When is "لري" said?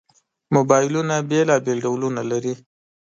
2.31-2.53